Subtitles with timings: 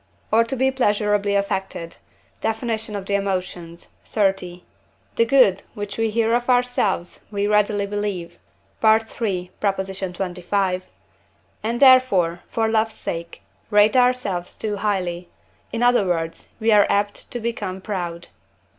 [0.31, 1.97] or to be pleasurably affected
[2.41, 2.63] (Def.
[2.63, 4.63] of the Emotions, xxx.);
[5.15, 8.39] the good which we hear of ourselves we readily believe
[8.83, 9.01] (III.
[9.61, 10.81] xxv.);
[11.61, 15.29] and therefore, for love's sake, rate ourselves too highly;
[15.71, 18.29] in other words, we are apt to become proud.